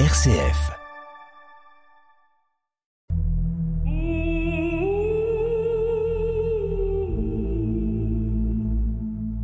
RCF. 0.00 0.72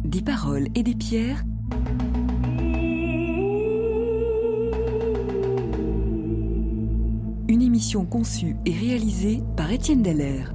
Des 0.05 0.23
paroles 0.23 0.67
et 0.75 0.83
des 0.83 0.97
pierres. 0.97 1.45
Une 7.47 7.63
émission 7.63 8.05
conçue 8.05 8.57
et 8.67 8.73
réalisée 8.73 9.45
par 9.57 9.71
Étienne 9.71 10.03
Dallaire. 10.03 10.53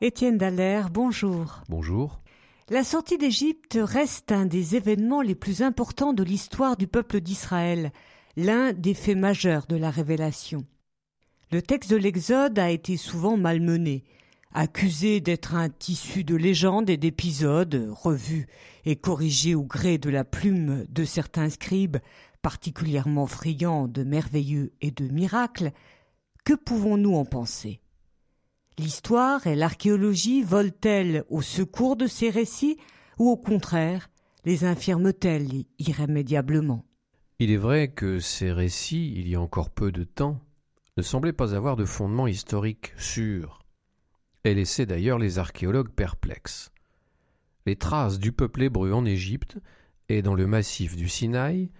Étienne 0.00 0.38
Dallaire, 0.38 0.90
bonjour. 0.90 1.62
Bonjour. 1.68 2.20
La 2.70 2.84
sortie 2.84 3.16
d'Égypte 3.16 3.78
reste 3.80 4.30
un 4.30 4.44
des 4.44 4.76
événements 4.76 5.22
les 5.22 5.34
plus 5.34 5.62
importants 5.62 6.12
de 6.12 6.22
l'histoire 6.22 6.76
du 6.76 6.86
peuple 6.86 7.22
d'Israël, 7.22 7.92
l'un 8.36 8.74
des 8.74 8.92
faits 8.92 9.16
majeurs 9.16 9.64
de 9.66 9.76
la 9.76 9.90
révélation. 9.90 10.66
Le 11.50 11.62
texte 11.62 11.90
de 11.90 11.96
l'Exode 11.96 12.58
a 12.58 12.70
été 12.70 12.98
souvent 12.98 13.38
malmené, 13.38 14.04
accusé 14.52 15.22
d'être 15.22 15.54
un 15.54 15.70
tissu 15.70 16.24
de 16.24 16.36
légendes 16.36 16.90
et 16.90 16.98
d'épisodes 16.98 17.88
revus 17.90 18.46
et 18.84 18.96
corrigés 18.96 19.54
au 19.54 19.64
gré 19.64 19.96
de 19.96 20.10
la 20.10 20.24
plume 20.24 20.84
de 20.90 21.04
certains 21.06 21.48
scribes, 21.48 21.96
particulièrement 22.42 23.26
friands 23.26 23.88
de 23.88 24.02
merveilleux 24.02 24.74
et 24.82 24.90
de 24.90 25.08
miracles. 25.08 25.72
Que 26.44 26.52
pouvons-nous 26.52 27.14
en 27.14 27.24
penser? 27.24 27.80
L'histoire 28.78 29.44
et 29.48 29.56
l'archéologie 29.56 30.42
volent-elles 30.42 31.24
au 31.28 31.42
secours 31.42 31.96
de 31.96 32.06
ces 32.06 32.30
récits 32.30 32.76
ou 33.18 33.28
au 33.28 33.36
contraire 33.36 34.08
les 34.44 34.64
infirment-elles 34.64 35.64
irrémédiablement? 35.80 36.84
Il 37.40 37.50
est 37.50 37.56
vrai 37.56 37.88
que 37.88 38.20
ces 38.20 38.52
récits, 38.52 39.12
il 39.16 39.28
y 39.28 39.34
a 39.34 39.40
encore 39.40 39.70
peu 39.70 39.90
de 39.90 40.04
temps, 40.04 40.40
ne 40.96 41.02
semblaient 41.02 41.32
pas 41.32 41.56
avoir 41.56 41.74
de 41.74 41.84
fondement 41.84 42.28
historique 42.28 42.92
sûr, 42.96 43.64
et 44.44 44.54
laissaient 44.54 44.86
d'ailleurs 44.86 45.18
les 45.18 45.40
archéologues 45.40 45.90
perplexes. 45.90 46.70
Les 47.66 47.74
traces 47.74 48.20
du 48.20 48.30
peuple 48.30 48.62
hébreu 48.62 48.92
en 48.92 49.04
Égypte 49.04 49.58
et 50.08 50.22
dans 50.22 50.34
le 50.34 50.46
massif 50.46 50.94
du 50.94 51.08
Sinaï 51.08 51.72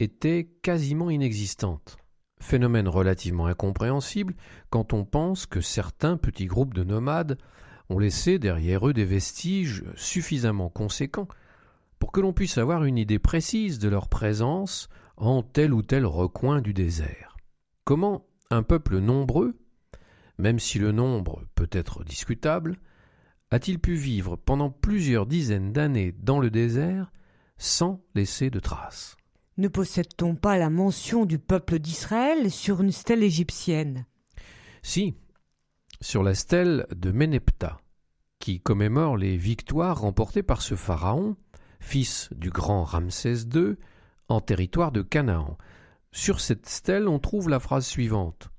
étaient 0.00 0.48
quasiment 0.62 1.10
inexistantes 1.10 1.98
phénomène 2.40 2.88
relativement 2.88 3.46
incompréhensible 3.46 4.34
quand 4.70 4.92
on 4.92 5.04
pense 5.04 5.46
que 5.46 5.60
certains 5.60 6.16
petits 6.16 6.46
groupes 6.46 6.74
de 6.74 6.84
nomades 6.84 7.38
ont 7.90 7.98
laissé 7.98 8.38
derrière 8.38 8.86
eux 8.86 8.92
des 8.92 9.04
vestiges 9.04 9.84
suffisamment 9.94 10.68
conséquents 10.68 11.28
pour 11.98 12.12
que 12.12 12.20
l'on 12.20 12.32
puisse 12.32 12.58
avoir 12.58 12.84
une 12.84 12.98
idée 12.98 13.18
précise 13.18 13.78
de 13.78 13.88
leur 13.88 14.08
présence 14.08 14.88
en 15.16 15.42
tel 15.42 15.74
ou 15.74 15.82
tel 15.82 16.06
recoin 16.06 16.60
du 16.60 16.72
désert. 16.72 17.36
Comment 17.84 18.26
un 18.50 18.62
peuple 18.62 18.98
nombreux, 18.98 19.58
même 20.38 20.58
si 20.58 20.78
le 20.78 20.92
nombre 20.92 21.42
peut 21.54 21.68
être 21.72 22.04
discutable, 22.04 22.78
a-t-il 23.50 23.78
pu 23.78 23.94
vivre 23.94 24.36
pendant 24.36 24.70
plusieurs 24.70 25.26
dizaines 25.26 25.72
d'années 25.72 26.12
dans 26.12 26.38
le 26.38 26.50
désert 26.50 27.10
sans 27.56 28.00
laisser 28.14 28.50
de 28.50 28.60
traces? 28.60 29.17
Ne 29.58 29.68
possède-t-on 29.68 30.36
pas 30.36 30.56
la 30.56 30.70
mention 30.70 31.26
du 31.26 31.38
peuple 31.38 31.78
d'Israël 31.78 32.50
sur 32.50 32.80
une 32.80 32.92
stèle 32.92 33.22
égyptienne? 33.22 34.06
Si, 34.82 35.14
sur 36.00 36.22
la 36.22 36.34
stèle 36.34 36.86
de 36.94 37.10
Méneptah, 37.10 37.80
qui 38.38 38.60
commémore 38.60 39.16
les 39.16 39.36
victoires 39.36 40.00
remportées 40.00 40.44
par 40.44 40.62
ce 40.62 40.76
pharaon, 40.76 41.36
fils 41.80 42.28
du 42.32 42.50
grand 42.50 42.84
Ramsès 42.84 43.46
II, 43.52 43.74
en 44.28 44.40
territoire 44.40 44.92
de 44.92 45.02
Canaan. 45.02 45.58
Sur 46.12 46.40
cette 46.40 46.68
stèle, 46.68 47.08
on 47.08 47.18
trouve 47.18 47.48
la 47.48 47.60
phrase 47.60 47.86
suivante 47.86 48.50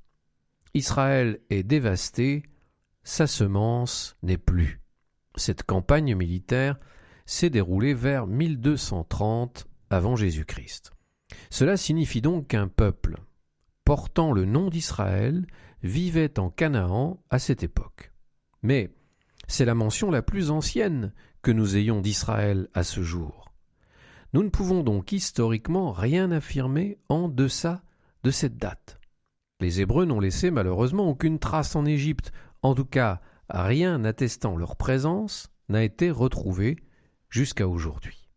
Israël 0.73 1.39
est 1.49 1.63
dévasté, 1.63 2.43
sa 3.03 3.25
semence 3.25 4.15
n'est 4.21 4.37
plus. 4.37 4.81
Cette 5.35 5.63
campagne 5.63 6.15
militaire 6.15 6.77
s'est 7.25 7.49
déroulée 7.49 7.93
vers 7.93 8.27
1230 8.27 9.68
avant 9.89 10.15
Jésus-Christ. 10.15 10.91
Cela 11.49 11.77
signifie 11.77 12.21
donc 12.21 12.47
qu'un 12.47 12.67
peuple 12.67 13.17
portant 13.85 14.31
le 14.31 14.45
nom 14.45 14.69
d'Israël 14.69 15.47
vivait 15.81 16.39
en 16.39 16.49
Canaan 16.49 17.23
à 17.29 17.39
cette 17.39 17.63
époque. 17.63 18.11
Mais 18.61 18.93
c'est 19.47 19.65
la 19.65 19.73
mention 19.73 20.11
la 20.11 20.21
plus 20.21 20.51
ancienne 20.51 21.13
que 21.41 21.51
nous 21.51 21.75
ayons 21.75 22.01
d'Israël 22.01 22.67
à 22.73 22.83
ce 22.83 23.01
jour. 23.01 23.51
Nous 24.33 24.43
ne 24.43 24.49
pouvons 24.49 24.83
donc 24.83 25.11
historiquement 25.11 25.91
rien 25.91 26.31
affirmer 26.31 26.99
en 27.09 27.29
deçà 27.29 27.81
de 28.23 28.29
cette 28.29 28.57
date. 28.57 28.99
Les 29.59 29.81
Hébreux 29.81 30.05
n'ont 30.05 30.19
laissé 30.19 30.51
malheureusement 30.51 31.09
aucune 31.09 31.39
trace 31.39 31.75
en 31.75 31.85
Égypte, 31.85 32.31
en 32.61 32.75
tout 32.75 32.85
cas 32.85 33.21
rien 33.49 34.03
attestant 34.05 34.55
leur 34.55 34.75
présence 34.75 35.49
n'a 35.67 35.83
été 35.83 36.11
retrouvé 36.11 36.77
jusqu'à 37.29 37.67
aujourd'hui. 37.67 38.28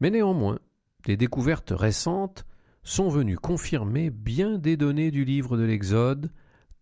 Mais 0.00 0.10
néanmoins, 0.10 0.58
des 1.04 1.16
découvertes 1.16 1.72
récentes 1.74 2.44
sont 2.82 3.08
venues 3.08 3.36
confirmer 3.36 4.10
bien 4.10 4.58
des 4.58 4.76
données 4.76 5.10
du 5.10 5.24
livre 5.24 5.56
de 5.56 5.64
l'Exode, 5.64 6.32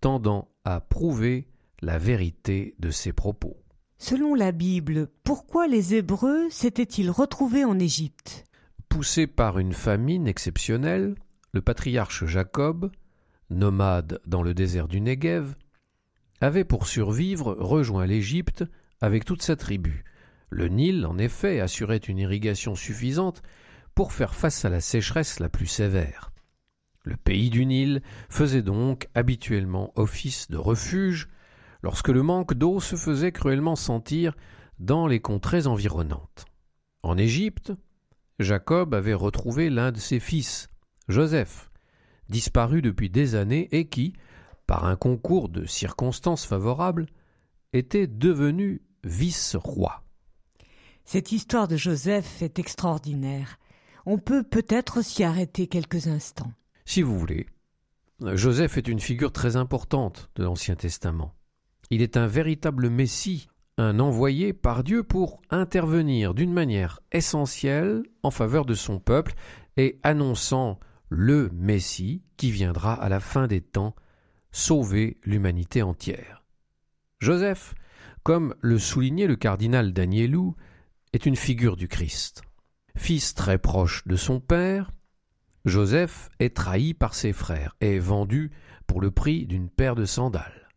tendant 0.00 0.48
à 0.64 0.80
prouver 0.80 1.48
la 1.82 1.98
vérité 1.98 2.74
de 2.78 2.90
ces 2.90 3.12
propos. 3.12 3.56
Selon 3.98 4.34
la 4.34 4.52
Bible, 4.52 5.08
pourquoi 5.24 5.66
les 5.66 5.94
Hébreux 5.94 6.48
s'étaient-ils 6.50 7.10
retrouvés 7.10 7.64
en 7.64 7.78
Égypte? 7.78 8.44
Poussé 8.88 9.26
par 9.26 9.58
une 9.58 9.72
famine 9.72 10.28
exceptionnelle, 10.28 11.16
le 11.52 11.62
patriarche 11.62 12.24
Jacob, 12.24 12.92
nomade 13.50 14.20
dans 14.26 14.42
le 14.42 14.54
désert 14.54 14.86
du 14.86 15.00
Negev, 15.00 15.54
avait 16.40 16.64
pour 16.64 16.86
survivre 16.86 17.56
rejoint 17.58 18.06
l'Égypte 18.06 18.64
avec 19.00 19.24
toute 19.24 19.42
sa 19.42 19.56
tribu, 19.56 20.04
le 20.50 20.68
Nil, 20.68 21.06
en 21.06 21.18
effet, 21.18 21.60
assurait 21.60 21.96
une 21.96 22.18
irrigation 22.18 22.74
suffisante 22.74 23.42
pour 23.94 24.12
faire 24.12 24.34
face 24.34 24.64
à 24.64 24.68
la 24.68 24.80
sécheresse 24.80 25.40
la 25.40 25.48
plus 25.48 25.66
sévère. 25.66 26.30
Le 27.04 27.16
pays 27.16 27.50
du 27.50 27.66
Nil 27.66 28.02
faisait 28.28 28.62
donc 28.62 29.08
habituellement 29.14 29.92
office 29.96 30.50
de 30.50 30.56
refuge 30.56 31.28
lorsque 31.82 32.08
le 32.08 32.22
manque 32.22 32.54
d'eau 32.54 32.80
se 32.80 32.96
faisait 32.96 33.32
cruellement 33.32 33.76
sentir 33.76 34.34
dans 34.78 35.06
les 35.06 35.20
contrées 35.20 35.66
environnantes. 35.66 36.46
En 37.02 37.16
Égypte, 37.16 37.72
Jacob 38.38 38.94
avait 38.94 39.14
retrouvé 39.14 39.70
l'un 39.70 39.90
de 39.90 39.98
ses 39.98 40.20
fils, 40.20 40.68
Joseph, 41.08 41.70
disparu 42.28 42.82
depuis 42.82 43.10
des 43.10 43.34
années 43.34 43.68
et 43.72 43.88
qui, 43.88 44.12
par 44.66 44.84
un 44.84 44.96
concours 44.96 45.48
de 45.48 45.64
circonstances 45.64 46.44
favorables, 46.44 47.06
était 47.72 48.06
devenu 48.06 48.82
vice-roi. 49.04 50.04
Cette 51.10 51.32
histoire 51.32 51.68
de 51.68 51.78
Joseph 51.78 52.42
est 52.42 52.58
extraordinaire. 52.58 53.58
On 54.04 54.18
peut 54.18 54.42
peut-être 54.42 55.02
s'y 55.02 55.24
arrêter 55.24 55.66
quelques 55.66 56.06
instants. 56.06 56.52
Si 56.84 57.00
vous 57.00 57.18
voulez. 57.18 57.46
Joseph 58.20 58.76
est 58.76 58.88
une 58.88 59.00
figure 59.00 59.32
très 59.32 59.56
importante 59.56 60.28
de 60.34 60.44
l'Ancien 60.44 60.76
Testament. 60.76 61.34
Il 61.88 62.02
est 62.02 62.18
un 62.18 62.26
véritable 62.26 62.90
Messie, 62.90 63.48
un 63.78 64.00
envoyé 64.00 64.52
par 64.52 64.84
Dieu 64.84 65.02
pour 65.02 65.40
intervenir 65.48 66.34
d'une 66.34 66.52
manière 66.52 67.00
essentielle 67.10 68.02
en 68.22 68.30
faveur 68.30 68.66
de 68.66 68.74
son 68.74 68.98
peuple 69.00 69.32
et 69.78 69.98
annonçant 70.02 70.78
le 71.08 71.48
Messie 71.54 72.22
qui 72.36 72.50
viendra 72.50 72.92
à 72.92 73.08
la 73.08 73.20
fin 73.20 73.46
des 73.46 73.62
temps 73.62 73.96
sauver 74.52 75.16
l'humanité 75.24 75.80
entière. 75.80 76.44
Joseph, 77.18 77.74
comme 78.24 78.54
le 78.60 78.78
soulignait 78.78 79.26
le 79.26 79.36
cardinal 79.36 79.94
Danielou, 79.94 80.54
est 81.12 81.26
une 81.26 81.36
figure 81.36 81.76
du 81.76 81.88
Christ. 81.88 82.42
Fils 82.96 83.34
très 83.34 83.58
proche 83.58 84.06
de 84.06 84.16
son 84.16 84.40
père, 84.40 84.90
Joseph 85.64 86.28
est 86.38 86.56
trahi 86.56 86.94
par 86.94 87.14
ses 87.14 87.32
frères 87.32 87.76
et 87.80 87.98
vendu 87.98 88.50
pour 88.86 89.00
le 89.00 89.10
prix 89.10 89.46
d'une 89.46 89.68
paire 89.68 89.94
de 89.94 90.04
sandales. 90.04 90.68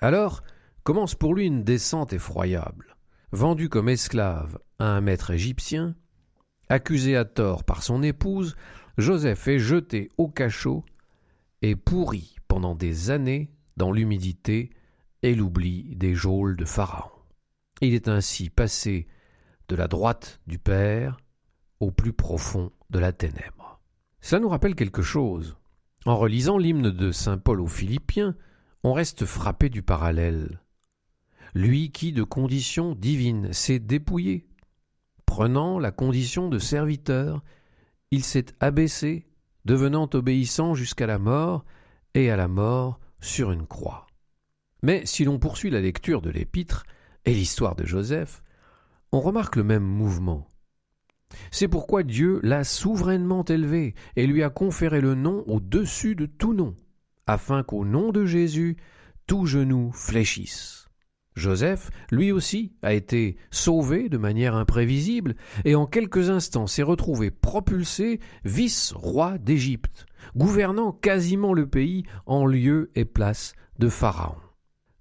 Alors 0.00 0.42
commence 0.84 1.14
pour 1.14 1.34
lui 1.34 1.46
une 1.46 1.64
descente 1.64 2.12
effroyable. 2.12 2.96
Vendu 3.30 3.68
comme 3.68 3.88
esclave 3.88 4.58
à 4.78 4.86
un 4.86 5.00
maître 5.00 5.30
égyptien, 5.30 5.94
accusé 6.68 7.16
à 7.16 7.24
tort 7.24 7.64
par 7.64 7.82
son 7.82 8.02
épouse, 8.02 8.56
Joseph 8.98 9.48
est 9.48 9.58
jeté 9.58 10.10
au 10.18 10.28
cachot 10.28 10.84
et 11.62 11.76
pourri 11.76 12.36
pendant 12.48 12.74
des 12.74 13.10
années 13.10 13.50
dans 13.76 13.92
l'humidité 13.92 14.70
et 15.22 15.34
l'oubli 15.34 15.94
des 15.96 16.14
geôles 16.14 16.56
de 16.56 16.64
Pharaon. 16.64 17.10
Il 17.80 17.94
est 17.94 18.08
ainsi 18.08 18.50
passé 18.50 19.06
de 19.72 19.76
la 19.76 19.88
droite 19.88 20.38
du 20.46 20.58
Père 20.58 21.16
au 21.80 21.90
plus 21.90 22.12
profond 22.12 22.72
de 22.90 22.98
la 22.98 23.10
ténèbre. 23.10 23.80
Ça 24.20 24.38
nous 24.38 24.50
rappelle 24.50 24.74
quelque 24.74 25.00
chose. 25.00 25.56
En 26.04 26.18
relisant 26.18 26.58
l'hymne 26.58 26.90
de 26.90 27.10
Saint 27.10 27.38
Paul 27.38 27.58
aux 27.58 27.68
Philippiens, 27.68 28.36
on 28.84 28.92
reste 28.92 29.24
frappé 29.24 29.70
du 29.70 29.82
parallèle. 29.82 30.60
Lui 31.54 31.90
qui, 31.90 32.12
de 32.12 32.22
condition 32.22 32.94
divine, 32.94 33.54
s'est 33.54 33.78
dépouillé, 33.78 34.46
prenant 35.24 35.78
la 35.78 35.90
condition 35.90 36.50
de 36.50 36.58
serviteur, 36.58 37.42
il 38.10 38.24
s'est 38.24 38.52
abaissé, 38.60 39.26
devenant 39.64 40.10
obéissant 40.12 40.74
jusqu'à 40.74 41.06
la 41.06 41.18
mort, 41.18 41.64
et 42.12 42.30
à 42.30 42.36
la 42.36 42.48
mort 42.48 43.00
sur 43.22 43.52
une 43.52 43.66
croix. 43.66 44.06
Mais 44.82 45.06
si 45.06 45.24
l'on 45.24 45.38
poursuit 45.38 45.70
la 45.70 45.80
lecture 45.80 46.20
de 46.20 46.28
l'épître 46.28 46.84
et 47.24 47.32
l'histoire 47.32 47.74
de 47.74 47.86
Joseph, 47.86 48.41
on 49.12 49.20
remarque 49.20 49.56
le 49.56 49.64
même 49.64 49.84
mouvement. 49.84 50.48
C'est 51.50 51.68
pourquoi 51.68 52.02
Dieu 52.02 52.40
l'a 52.42 52.64
souverainement 52.64 53.44
élevé 53.44 53.94
et 54.16 54.26
lui 54.26 54.42
a 54.42 54.50
conféré 54.50 55.00
le 55.00 55.14
nom 55.14 55.44
au-dessus 55.46 56.14
de 56.14 56.26
tout 56.26 56.54
nom, 56.54 56.74
afin 57.26 57.62
qu'au 57.62 57.84
nom 57.84 58.10
de 58.10 58.24
Jésus, 58.24 58.76
tout 59.26 59.46
genou 59.46 59.92
fléchisse. 59.92 60.88
Joseph, 61.34 61.90
lui 62.10 62.30
aussi, 62.30 62.74
a 62.82 62.92
été 62.92 63.36
sauvé 63.50 64.10
de 64.10 64.18
manière 64.18 64.54
imprévisible 64.54 65.34
et 65.64 65.74
en 65.74 65.86
quelques 65.86 66.28
instants 66.28 66.66
s'est 66.66 66.82
retrouvé 66.82 67.30
propulsé 67.30 68.20
vice-roi 68.44 69.38
d'Égypte, 69.38 70.04
gouvernant 70.36 70.92
quasiment 70.92 71.54
le 71.54 71.66
pays 71.66 72.04
en 72.26 72.44
lieu 72.44 72.90
et 72.94 73.06
place 73.06 73.54
de 73.78 73.88
Pharaon. 73.88 74.36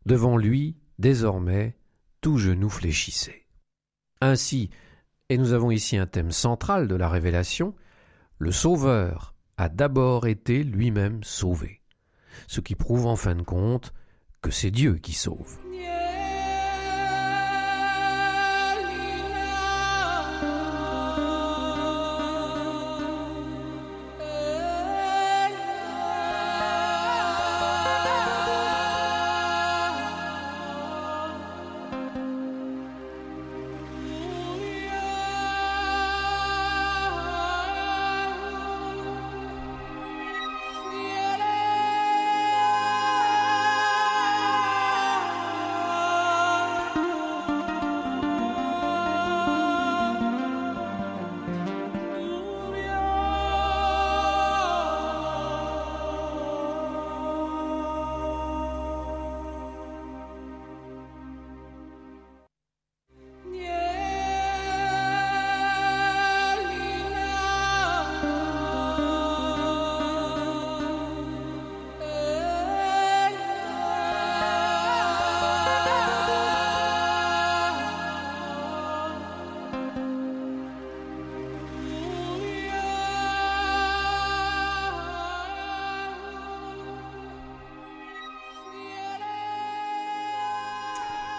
Devant 0.06 0.38
lui, 0.38 0.78
désormais, 1.00 1.76
tout 2.22 2.38
genou 2.38 2.70
fléchissait. 2.70 3.41
Ainsi, 4.22 4.70
et 5.30 5.38
nous 5.38 5.54
avons 5.54 5.72
ici 5.72 5.98
un 5.98 6.06
thème 6.06 6.32
central 6.32 6.88
de 6.88 6.96
la 6.96 7.10
révélation, 7.10 7.74
le 8.38 8.52
Sauveur 8.52 9.34
a 9.58 9.70
d'abord 9.70 10.28
été 10.28 10.64
lui-même 10.64 11.24
sauvé, 11.24 11.82
ce 12.48 12.62
qui 12.62 12.76
prouve 12.76 13.08
en 13.08 13.16
fin 13.16 13.36
de 13.36 13.42
compte 13.42 13.94
que 14.42 14.52
c'est 14.52 14.72
Dieu 14.72 14.96
qui 14.96 15.14
sauve. 15.14 15.60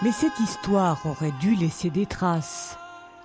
Mais 0.03 0.11
cette 0.11 0.41
histoire 0.41 1.07
aurait 1.07 1.33
dû 1.41 1.55
laisser 1.55 1.89
des 1.89 2.07
traces. 2.07 2.77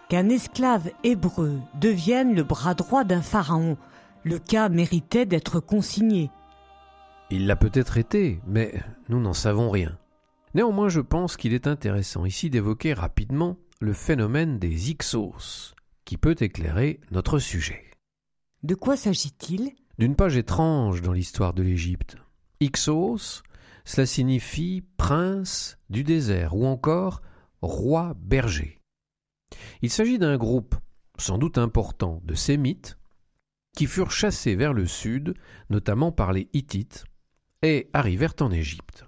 Qu'un 0.10 0.30
esclave 0.30 0.92
hébreu 1.04 1.60
devienne 1.82 2.36
le 2.36 2.44
bras 2.44 2.76
droit 2.76 3.04
d'un 3.04 3.24
pharaon, 3.24 3.78
le 4.24 4.38
cas 4.38 4.70
méritait 4.70 5.26
d'être 5.26 5.60
consigné. 5.60 6.30
Il 7.32 7.48
l'a 7.48 7.56
peut-être 7.56 7.98
été, 7.98 8.40
mais 8.46 8.76
nous 9.10 9.20
n'en 9.20 9.34
savons 9.34 9.72
rien. 9.72 9.98
Néanmoins, 10.54 10.88
je 10.88 11.02
pense 11.02 11.36
qu'il 11.36 11.56
est 11.56 11.66
intéressant 11.66 12.26
ici 12.26 12.52
d'évoquer 12.52 12.94
rapidement 12.94 13.58
le 13.80 13.94
phénomène 13.94 14.60
des 14.60 14.92
Ixos, 14.92 15.74
qui 16.06 16.18
peut 16.18 16.36
éclairer 16.40 17.00
notre 17.10 17.40
sujet. 17.40 17.86
De 18.62 18.76
quoi 18.76 18.98
s'agit-il? 18.98 19.72
D'une 19.98 20.16
page 20.16 20.38
étrange 20.38 21.02
dans 21.02 21.12
l'histoire 21.14 21.54
de 21.54 21.64
l'Égypte. 21.64 22.18
Ixos 22.60 23.42
cela 23.88 24.06
signifie 24.06 24.84
prince 24.98 25.78
du 25.90 26.04
désert 26.04 26.58
ou 26.58 26.66
encore 26.66 27.22
roi 27.62 28.16
berger. 28.20 28.82
Il 29.82 29.90
s'agit 29.90 30.20
d'un 30.20 30.36
groupe, 30.36 30.76
sans 31.18 31.38
doute 31.38 31.58
important, 31.58 32.22
de 32.26 32.36
Sémites 32.36 32.98
qui 33.78 33.86
furent 33.86 34.12
chassés 34.12 34.56
vers 34.56 34.74
le 34.74 34.86
sud, 34.88 35.36
notamment 35.70 36.12
par 36.12 36.34
les 36.34 36.50
Hittites, 36.52 37.06
et 37.62 37.90
arrivèrent 37.94 38.36
en 38.42 38.52
Égypte. 38.52 39.06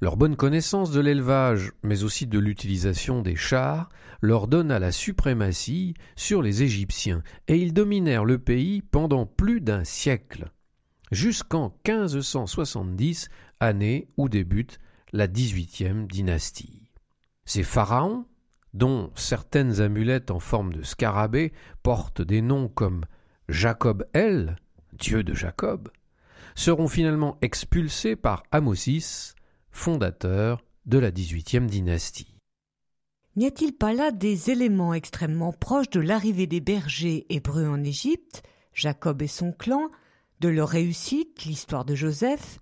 Leur 0.00 0.16
bonne 0.16 0.36
connaissance 0.36 0.90
de 0.90 1.00
l'élevage, 1.00 1.72
mais 1.82 2.04
aussi 2.04 2.26
de 2.26 2.38
l'utilisation 2.38 3.20
des 3.20 3.36
chars, 3.36 3.90
leur 4.22 4.48
donna 4.48 4.78
la 4.78 4.92
suprématie 4.92 5.92
sur 6.16 6.40
les 6.40 6.62
Égyptiens, 6.62 7.22
et 7.48 7.58
ils 7.58 7.74
dominèrent 7.74 8.24
le 8.24 8.38
pays 8.38 8.80
pendant 8.80 9.26
plus 9.26 9.60
d'un 9.60 9.84
siècle, 9.84 10.50
jusqu'en 11.10 11.74
1570 11.86 13.28
année 13.60 14.08
où 14.16 14.28
débute 14.28 14.78
la 15.12 15.26
dix-huitième 15.26 16.06
dynastie. 16.06 16.90
Ces 17.44 17.62
pharaons, 17.62 18.26
dont 18.72 19.12
certaines 19.14 19.80
amulettes 19.80 20.30
en 20.30 20.40
forme 20.40 20.72
de 20.72 20.82
scarabée 20.82 21.52
portent 21.82 22.22
des 22.22 22.42
noms 22.42 22.68
comme 22.68 23.04
Jacob 23.48 24.06
El, 24.12 24.56
dieu 24.92 25.22
de 25.22 25.34
Jacob, 25.34 25.90
seront 26.54 26.88
finalement 26.88 27.38
expulsés 27.42 28.16
par 28.16 28.42
Amosis, 28.50 29.34
fondateur 29.70 30.64
de 30.86 30.98
la 30.98 31.10
dix-huitième 31.10 31.68
dynastie. 31.68 32.34
N'y 33.36 33.46
a-t-il 33.46 33.72
pas 33.72 33.92
là 33.92 34.12
des 34.12 34.50
éléments 34.50 34.94
extrêmement 34.94 35.52
proches 35.52 35.90
de 35.90 36.00
l'arrivée 36.00 36.46
des 36.46 36.60
bergers 36.60 37.26
hébreux 37.28 37.66
en 37.66 37.82
Égypte, 37.82 38.44
Jacob 38.72 39.22
et 39.22 39.26
son 39.26 39.52
clan, 39.52 39.90
de 40.40 40.48
leur 40.48 40.68
réussite, 40.68 41.44
l'histoire 41.44 41.84
de 41.84 41.94
Joseph, 41.94 42.58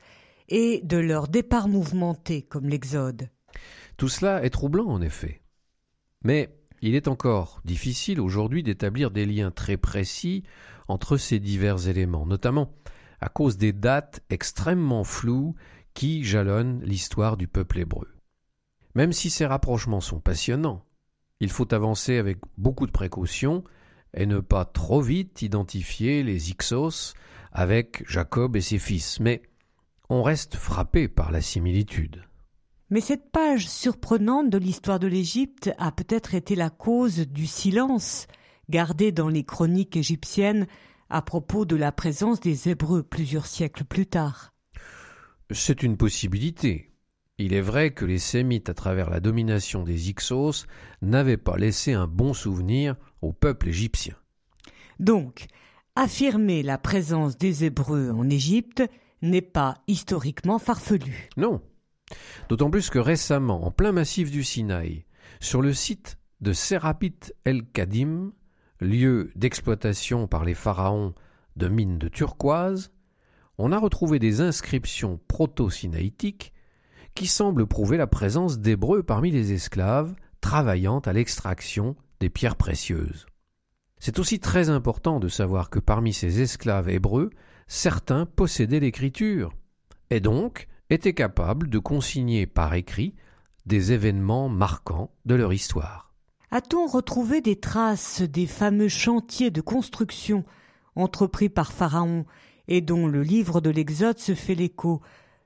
et 0.48 0.80
de 0.84 0.98
leur 0.98 1.28
départ 1.28 1.68
mouvementé 1.68 2.42
comme 2.42 2.68
l'Exode. 2.68 3.30
Tout 3.96 4.08
cela 4.08 4.44
est 4.44 4.50
troublant 4.50 4.86
en 4.86 5.00
effet. 5.00 5.42
Mais 6.24 6.54
il 6.80 6.94
est 6.94 7.08
encore 7.08 7.60
difficile 7.64 8.20
aujourd'hui 8.20 8.62
d'établir 8.62 9.10
des 9.10 9.24
liens 9.24 9.50
très 9.50 9.76
précis 9.76 10.42
entre 10.88 11.16
ces 11.16 11.38
divers 11.38 11.88
éléments, 11.88 12.26
notamment 12.26 12.74
à 13.20 13.28
cause 13.28 13.56
des 13.56 13.72
dates 13.72 14.20
extrêmement 14.30 15.04
floues 15.04 15.54
qui 15.94 16.24
jalonnent 16.24 16.82
l'histoire 16.84 17.36
du 17.36 17.46
peuple 17.46 17.78
hébreu. 17.78 18.08
Même 18.94 19.12
si 19.12 19.30
ces 19.30 19.46
rapprochements 19.46 20.00
sont 20.00 20.20
passionnants, 20.20 20.84
il 21.40 21.50
faut 21.50 21.72
avancer 21.72 22.18
avec 22.18 22.38
beaucoup 22.58 22.86
de 22.86 22.92
précaution 22.92 23.64
et 24.14 24.26
ne 24.26 24.40
pas 24.40 24.64
trop 24.64 25.00
vite 25.00 25.42
identifier 25.42 26.22
les 26.22 26.50
Ixos 26.50 27.14
avec 27.52 28.04
Jacob 28.08 28.56
et 28.56 28.60
ses 28.60 28.78
fils. 28.78 29.20
Mais 29.20 29.42
on 30.08 30.22
reste 30.22 30.56
frappé 30.56 31.08
par 31.08 31.30
la 31.32 31.40
similitude. 31.40 32.24
Mais 32.90 33.00
cette 33.00 33.30
page 33.30 33.68
surprenante 33.68 34.50
de 34.50 34.58
l'histoire 34.58 34.98
de 34.98 35.06
l'Égypte 35.06 35.70
a 35.78 35.92
peut-être 35.92 36.34
été 36.34 36.54
la 36.54 36.68
cause 36.68 37.20
du 37.20 37.46
silence 37.46 38.26
gardé 38.68 39.12
dans 39.12 39.28
les 39.28 39.44
chroniques 39.44 39.96
égyptiennes 39.96 40.66
à 41.08 41.22
propos 41.22 41.64
de 41.64 41.76
la 41.76 41.92
présence 41.92 42.40
des 42.40 42.68
Hébreux 42.68 43.02
plusieurs 43.02 43.46
siècles 43.46 43.84
plus 43.84 44.06
tard. 44.06 44.52
C'est 45.50 45.82
une 45.82 45.96
possibilité. 45.96 46.92
Il 47.38 47.54
est 47.54 47.60
vrai 47.60 47.92
que 47.92 48.04
les 48.04 48.18
Sémites, 48.18 48.68
à 48.68 48.74
travers 48.74 49.10
la 49.10 49.20
domination 49.20 49.82
des 49.82 50.10
Ixos, 50.10 50.66
n'avaient 51.00 51.36
pas 51.36 51.56
laissé 51.56 51.92
un 51.92 52.06
bon 52.06 52.34
souvenir 52.34 52.96
au 53.20 53.32
peuple 53.32 53.68
égyptien. 53.68 54.14
Donc, 55.00 55.46
affirmer 55.96 56.62
la 56.62 56.78
présence 56.78 57.36
des 57.36 57.64
Hébreux 57.64 58.10
en 58.10 58.28
Égypte 58.30 58.82
n'est 59.20 59.42
pas 59.42 59.78
historiquement 59.86 60.58
farfelu. 60.58 61.28
Non. 61.36 61.60
D'autant 62.48 62.70
plus 62.70 62.90
que 62.90 62.98
récemment, 62.98 63.64
en 63.64 63.70
plein 63.70 63.92
massif 63.92 64.30
du 64.30 64.42
Sinaï, 64.42 65.04
sur 65.40 65.62
le 65.62 65.72
site 65.72 66.18
de 66.40 66.52
Serapit 66.52 67.32
el-Kadim, 67.44 68.32
lieu 68.80 69.30
d'exploitation 69.36 70.26
par 70.26 70.44
les 70.44 70.54
pharaons 70.54 71.14
de 71.56 71.68
mines 71.68 71.98
de 71.98 72.08
turquoise, 72.08 72.90
on 73.58 73.72
a 73.72 73.78
retrouvé 73.78 74.18
des 74.18 74.40
inscriptions 74.40 75.20
proto-sinaïtiques 75.28 76.52
qui 77.14 77.26
semblent 77.26 77.66
prouver 77.66 77.96
la 77.96 78.06
présence 78.06 78.58
d'Hébreux 78.58 79.02
parmi 79.02 79.30
les 79.30 79.52
esclaves 79.52 80.14
travaillant 80.40 80.98
à 81.00 81.12
l'extraction 81.12 81.94
des 82.20 82.30
pierres 82.30 82.56
précieuses. 82.56 83.26
C'est 84.04 84.18
aussi 84.18 84.40
très 84.40 84.68
important 84.68 85.20
de 85.20 85.28
savoir 85.28 85.70
que 85.70 85.78
parmi 85.78 86.12
ces 86.12 86.42
esclaves 86.42 86.88
hébreux, 86.88 87.30
certains 87.68 88.26
possédaient 88.26 88.80
l'écriture, 88.80 89.54
et 90.10 90.18
donc 90.18 90.66
étaient 90.90 91.14
capables 91.14 91.70
de 91.70 91.78
consigner 91.78 92.46
par 92.46 92.74
écrit 92.74 93.14
des 93.64 93.92
événements 93.92 94.48
marquants 94.48 95.12
de 95.24 95.36
leur 95.36 95.52
histoire. 95.52 96.12
A-t-on 96.50 96.88
retrouvé 96.88 97.42
des 97.42 97.54
traces 97.54 98.22
des 98.22 98.48
fameux 98.48 98.88
chantiers 98.88 99.52
de 99.52 99.60
construction 99.60 100.44
entrepris 100.96 101.48
par 101.48 101.70
Pharaon 101.70 102.26
et 102.66 102.80
dont 102.80 103.06
le 103.06 103.22
livre 103.22 103.60
de 103.60 103.70
l'Exode 103.70 104.18
se 104.18 104.34
fait 104.34 104.56
l'écho, 104.56 105.00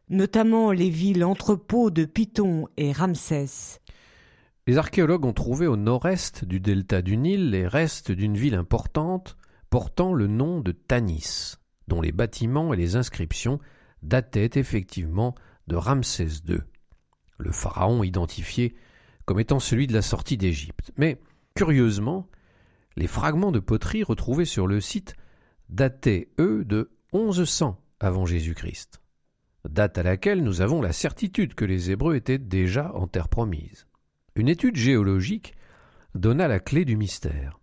notamment 0.08 0.72
les 0.72 0.88
villes 0.88 1.26
entrepôts 1.26 1.90
de 1.90 2.06
Python 2.06 2.68
et 2.78 2.92
Ramsès? 2.92 3.82
Les 4.68 4.78
archéologues 4.78 5.24
ont 5.24 5.32
trouvé 5.32 5.68
au 5.68 5.76
nord-est 5.76 6.44
du 6.44 6.58
delta 6.58 7.00
du 7.00 7.16
Nil 7.16 7.50
les 7.50 7.68
restes 7.68 8.10
d'une 8.10 8.36
ville 8.36 8.56
importante 8.56 9.36
portant 9.70 10.12
le 10.12 10.26
nom 10.26 10.58
de 10.60 10.72
Tanis, 10.72 11.54
dont 11.86 12.00
les 12.00 12.10
bâtiments 12.10 12.74
et 12.74 12.76
les 12.76 12.96
inscriptions 12.96 13.60
dataient 14.02 14.50
effectivement 14.58 15.36
de 15.68 15.76
Ramsès 15.76 16.42
II, 16.48 16.58
le 17.38 17.52
pharaon 17.52 18.02
identifié 18.02 18.74
comme 19.24 19.38
étant 19.38 19.60
celui 19.60 19.86
de 19.86 19.92
la 19.92 20.02
sortie 20.02 20.36
d'Égypte. 20.36 20.90
Mais, 20.96 21.20
curieusement, 21.54 22.28
les 22.96 23.06
fragments 23.06 23.52
de 23.52 23.60
poterie 23.60 24.02
retrouvés 24.02 24.44
sur 24.44 24.66
le 24.66 24.80
site 24.80 25.14
dataient, 25.68 26.28
eux, 26.40 26.64
de 26.64 26.90
1100 27.12 27.80
avant 28.00 28.26
Jésus-Christ, 28.26 29.00
date 29.68 29.98
à 29.98 30.02
laquelle 30.02 30.42
nous 30.42 30.60
avons 30.60 30.82
la 30.82 30.92
certitude 30.92 31.54
que 31.54 31.64
les 31.64 31.92
Hébreux 31.92 32.16
étaient 32.16 32.38
déjà 32.38 32.92
en 32.94 33.06
terre 33.06 33.28
promise. 33.28 33.85
Une 34.36 34.48
étude 34.48 34.76
géologique 34.76 35.54
donna 36.14 36.46
la 36.46 36.60
clé 36.60 36.84
du 36.84 36.98
mystère. 36.98 37.58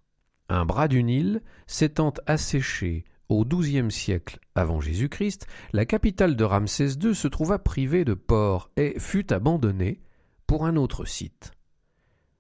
Un 0.50 0.66
bras 0.66 0.88
du 0.88 1.04
Nil 1.04 1.44
s'étant 1.68 2.14
asséché 2.26 3.04
au 3.30 3.46
XIIe 3.46 3.92
siècle 3.92 4.40
avant 4.56 4.82
Jésus-Christ, 4.82 5.46
la 5.72 5.86
capitale 5.86 6.36
de 6.36 6.44
Ramsès 6.44 6.94
II 6.94 7.14
se 7.14 7.28
trouva 7.28 7.60
privée 7.60 8.06
de 8.06 8.16
port 8.16 8.72
et 8.76 9.00
fut 9.00 9.32
abandonnée 9.32 10.02
pour 10.48 10.66
un 10.66 10.76
autre 10.76 11.06
site. 11.06 11.52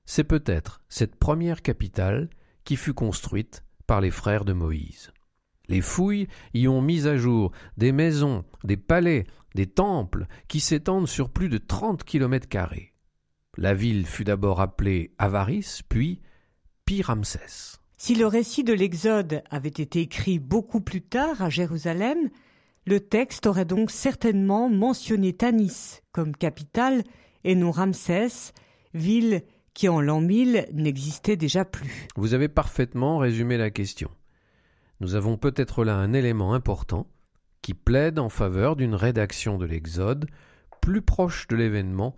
C'est 0.05 0.23
peut-être 0.23 0.81
cette 0.89 1.15
première 1.15 1.61
capitale 1.61 2.31
qui 2.63 2.75
fut 2.75 2.95
construite 2.95 3.63
par 3.85 4.01
les 4.01 4.11
frères 4.11 4.45
de 4.45 4.53
Moïse. 4.53 5.11
Les 5.69 5.81
fouilles 5.81 6.27
y 6.55 6.67
ont 6.67 6.81
mis 6.81 7.07
à 7.07 7.17
jour 7.17 7.51
des 7.77 7.91
maisons, 7.91 8.45
des 8.63 8.77
palais, 8.77 9.27
des 9.53 9.67
temples 9.67 10.25
qui 10.47 10.59
s'étendent 10.59 11.07
sur 11.07 11.29
plus 11.29 11.49
de 11.49 11.59
trente 11.59 12.03
kilomètres 12.03 12.49
carrés. 12.49 12.92
La 13.57 13.74
ville 13.74 14.05
fut 14.07 14.24
d'abord 14.24 14.62
appelée 14.62 15.12
Avaris, 15.19 15.81
puis 15.88 16.22
Pi-Ramsès. 16.86 17.77
Si 17.98 18.15
le 18.15 18.25
récit 18.25 18.63
de 18.63 18.74
l'Exode 18.74 19.43
avait 19.50 19.69
été 19.69 20.01
écrit 20.01 20.39
beaucoup 20.39 20.81
plus 20.81 21.01
tard 21.01 21.41
à 21.41 21.50
Jérusalem, 21.50 22.29
le 22.86 23.00
texte 23.00 23.45
aurait 23.45 23.65
donc 23.65 23.91
certainement 23.91 24.69
mentionné 24.69 25.33
Tanis 25.33 26.01
comme 26.12 26.36
capitale 26.36 27.03
et 27.43 27.55
non 27.55 27.72
Ramsès, 27.72 28.53
ville 28.93 29.43
qui 29.74 29.88
en 29.88 30.01
l'an 30.01 30.19
1000 30.19 30.67
n'existait 30.74 31.38
déjà 31.38 31.63
plus. 31.63 32.07
Vous 32.15 32.33
avez 32.33 32.50
parfaitement 32.50 33.19
résumé 33.19 33.57
la 33.57 33.69
question. 33.69 34.10
Nous 35.00 35.15
avons 35.15 35.38
peut-être 35.38 35.83
là 35.83 35.95
un 35.95 36.13
élément 36.13 36.53
important 36.53 37.07
qui 37.62 37.74
plaide 37.74 38.19
en 38.19 38.29
faveur 38.29 38.75
d'une 38.75 38.95
rédaction 38.95 39.57
de 39.57 39.65
l'Exode 39.65 40.25
plus 40.81 41.01
proche 41.01 41.48
de 41.48 41.55
l'événement 41.55 42.15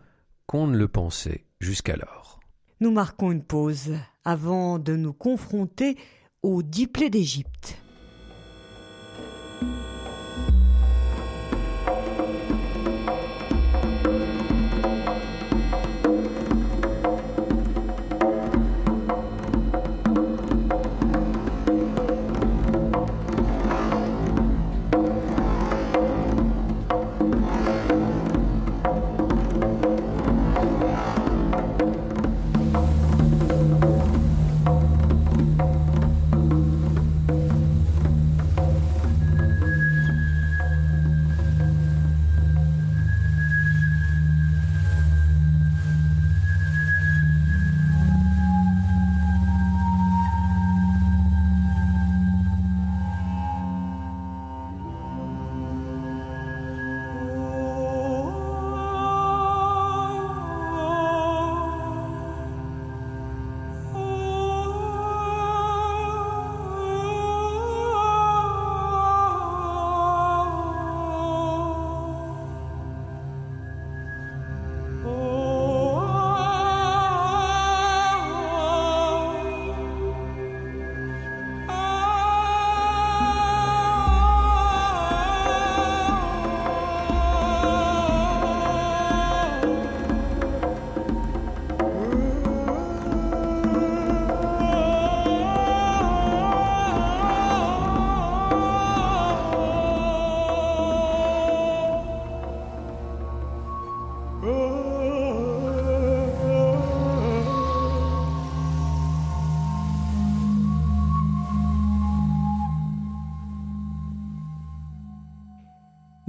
qu'on 0.48 0.68
ne 0.68 0.78
le 0.78 0.88
pensait 0.88 1.46
jusqu'alors. 1.60 2.40
Nous 2.80 2.92
marquons 2.92 3.32
une 3.32 3.44
pause 3.44 3.94
avant 4.24 4.80
de 4.80 4.96
nous 4.96 5.14
confronter 5.14 5.98
au 6.44 6.62
diplé 6.62 7.10
d'Égypte. 7.10 7.78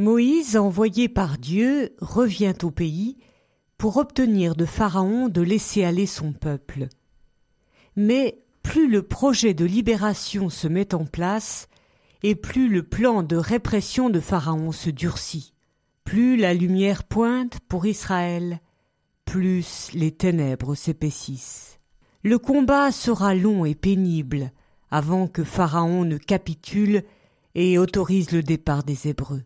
Moïse, 0.06 0.56
envoyé 0.56 1.08
par 1.08 1.36
Dieu, 1.36 1.96
revient 2.00 2.54
au 2.62 2.70
pays 2.70 3.16
pour 3.76 3.96
obtenir 3.96 4.54
de 4.54 4.64
Pharaon 4.64 5.28
de 5.28 5.42
laisser 5.42 5.82
aller 5.82 6.06
son 6.06 6.32
peuple. 6.32 6.86
Mais 7.96 8.44
plus 8.62 8.88
le 8.88 9.02
projet 9.02 9.52
de 9.52 9.64
libération 9.64 10.48
se 10.48 10.68
met 10.68 10.94
en 10.94 11.06
place, 11.06 11.66
et 12.22 12.36
plus 12.36 12.68
le 12.68 12.84
plan 12.84 13.25
de 13.25 13.34
répression 13.34 14.08
de 14.08 14.20
Pharaon 14.20 14.70
se 14.70 14.90
durcit. 14.90 15.54
Plus 16.04 16.36
la 16.36 16.54
lumière 16.54 17.02
pointe 17.02 17.58
pour 17.66 17.84
Israël, 17.84 18.60
plus 19.25 19.90
les 19.92 20.12
ténèbres 20.12 20.76
s'épaississent. 20.76 21.80
Le 22.22 22.38
combat 22.38 22.92
sera 22.92 23.34
long 23.34 23.64
et 23.64 23.75
pénible 23.75 24.52
avant 24.88 25.26
que 25.26 25.42
Pharaon 25.42 26.04
ne 26.04 26.16
capitule 26.16 27.02
et 27.56 27.76
autorise 27.76 28.30
le 28.30 28.44
départ 28.44 28.84
des 28.84 29.08
Hébreux 29.08 29.42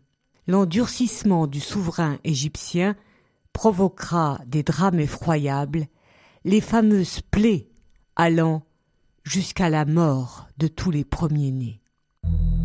l'endurcissement 0.47 1.47
du 1.47 1.59
souverain 1.59 2.19
égyptien 2.23 2.95
provoquera 3.53 4.39
des 4.45 4.63
drames 4.63 4.99
effroyables, 4.99 5.87
les 6.43 6.61
fameuses 6.61 7.21
plaies 7.21 7.67
allant 8.15 8.63
jusqu'à 9.23 9.69
la 9.69 9.85
mort 9.85 10.47
de 10.57 10.67
tous 10.67 10.91
les 10.91 11.03
premiers-nés. 11.03 11.81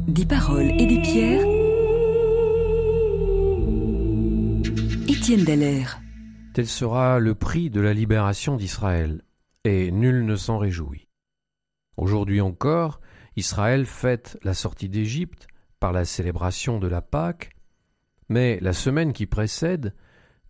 Des 0.08 0.24
paroles 0.24 0.70
et 0.80 0.86
des 0.86 1.00
pierres. 1.00 1.44
Étienne 5.08 5.44
Dallaire. 5.44 6.00
Tel 6.54 6.66
sera 6.66 7.18
le 7.18 7.34
prix 7.34 7.70
de 7.70 7.80
la 7.80 7.92
libération 7.92 8.56
d'Israël, 8.56 9.22
et 9.64 9.90
nul 9.90 10.24
ne 10.24 10.36
s'en 10.36 10.58
réjouit. 10.58 11.08
Aujourd'hui 11.96 12.40
encore, 12.40 13.00
Israël 13.36 13.84
fête 13.84 14.38
la 14.42 14.54
sortie 14.54 14.88
d'Égypte 14.88 15.48
par 15.80 15.92
la 15.92 16.04
célébration 16.04 16.78
de 16.78 16.86
la 16.86 17.02
Pâque, 17.02 17.55
mais 18.28 18.58
la 18.60 18.72
semaine 18.72 19.12
qui 19.12 19.26
précède, 19.26 19.94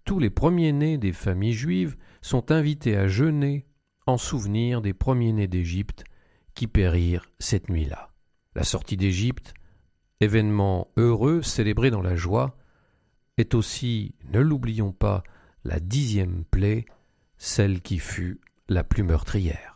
tous 0.04 0.18
les 0.18 0.30
premiers-nés 0.30 0.98
des 0.98 1.12
familles 1.12 1.52
juives 1.52 1.96
sont 2.22 2.50
invités 2.52 2.96
à 2.96 3.08
jeûner 3.08 3.66
en 4.06 4.18
souvenir 4.18 4.80
des 4.82 4.94
premiers-nés 4.94 5.48
d'Égypte 5.48 6.04
qui 6.54 6.66
périrent 6.66 7.26
cette 7.38 7.68
nuit-là. 7.68 8.10
La 8.54 8.64
sortie 8.64 8.96
d'Égypte, 8.96 9.52
événement 10.20 10.88
heureux 10.96 11.42
célébré 11.42 11.90
dans 11.90 12.02
la 12.02 12.16
joie, 12.16 12.56
est 13.36 13.54
aussi, 13.54 14.14
ne 14.32 14.40
l'oublions 14.40 14.92
pas, 14.92 15.22
la 15.64 15.80
dixième 15.80 16.44
plaie, 16.44 16.86
celle 17.36 17.82
qui 17.82 17.98
fut 17.98 18.40
la 18.68 18.84
plus 18.84 19.02
meurtrière. 19.02 19.75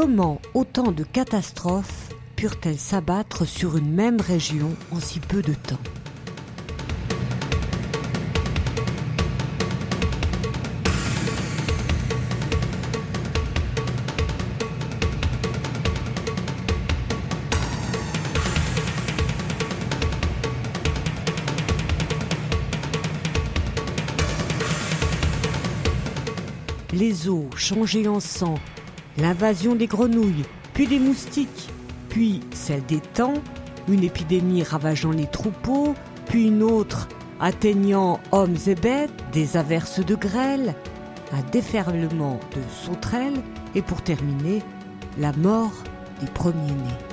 Comment 0.00 0.40
autant 0.54 0.92
de 0.92 1.02
catastrophes 1.02 2.10
purent-elles 2.36 2.78
s'abattre 2.78 3.44
sur 3.44 3.76
une 3.76 3.92
même 3.92 4.20
région 4.20 4.76
en 4.92 5.00
si 5.00 5.18
peu 5.18 5.42
de 5.42 5.54
temps? 5.54 5.76
Les 26.92 27.28
eaux 27.28 27.50
changées 27.56 28.06
en 28.06 28.20
sang 28.20 28.60
l'invasion 29.18 29.74
des 29.74 29.86
grenouilles, 29.86 30.44
puis 30.74 30.86
des 30.86 30.98
moustiques, 30.98 31.68
puis 32.08 32.40
celle 32.52 32.84
des 32.86 33.00
temps, 33.00 33.34
une 33.88 34.04
épidémie 34.04 34.62
ravageant 34.62 35.10
les 35.10 35.26
troupeaux, 35.26 35.94
puis 36.26 36.48
une 36.48 36.62
autre 36.62 37.08
atteignant 37.40 38.20
hommes 38.32 38.56
et 38.66 38.74
bêtes, 38.74 39.10
des 39.32 39.56
averses 39.56 40.04
de 40.04 40.14
grêle, 40.14 40.74
un 41.32 41.42
déferlement 41.50 42.40
de 42.54 42.62
sauterelles 42.84 43.40
et 43.74 43.82
pour 43.82 44.02
terminer, 44.02 44.62
la 45.18 45.32
mort 45.32 45.72
des 46.20 46.26
premiers-nés. 46.28 47.07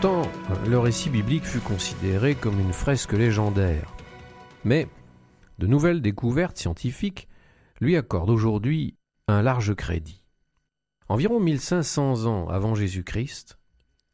Longtemps, 0.00 0.30
le 0.68 0.78
récit 0.78 1.10
biblique 1.10 1.44
fut 1.44 1.58
considéré 1.58 2.36
comme 2.36 2.60
une 2.60 2.72
fresque 2.72 3.14
légendaire. 3.14 3.96
Mais 4.62 4.86
de 5.58 5.66
nouvelles 5.66 6.02
découvertes 6.02 6.56
scientifiques 6.56 7.26
lui 7.80 7.96
accordent 7.96 8.30
aujourd'hui 8.30 8.94
un 9.26 9.42
large 9.42 9.74
crédit. 9.74 10.22
Environ 11.08 11.40
1500 11.40 12.26
ans 12.26 12.46
avant 12.46 12.76
Jésus-Christ, 12.76 13.58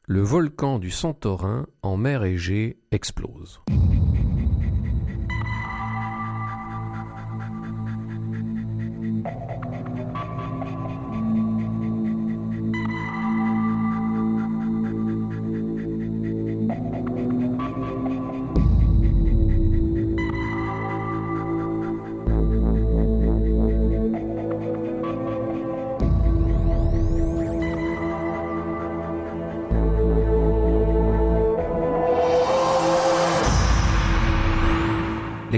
le 0.06 0.22
volcan 0.22 0.78
du 0.78 0.90
Santorin 0.90 1.66
en 1.82 1.98
mer 1.98 2.24
Égée 2.24 2.78
explose. 2.90 3.60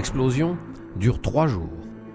L'explosion 0.07 0.57
dure 0.95 1.21
trois 1.21 1.47
jours, 1.47 1.67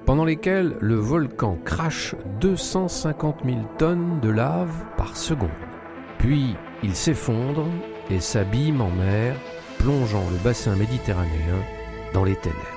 pendant 0.07 0.25
lesquels 0.25 0.77
le 0.81 0.95
volcan 0.95 1.59
crache 1.63 2.15
250 2.41 3.41
000 3.45 3.59
tonnes 3.77 4.19
de 4.21 4.31
lave 4.31 4.73
par 4.97 5.15
seconde. 5.15 5.51
Puis 6.17 6.57
il 6.83 6.97
s'effondre 6.97 7.67
et 8.09 8.19
s'abîme 8.19 8.81
en 8.81 8.89
mer, 8.89 9.37
plongeant 9.77 10.25
le 10.31 10.43
bassin 10.43 10.75
méditerranéen 10.75 11.61
dans 12.15 12.25
les 12.25 12.37
ténèbres. 12.37 12.72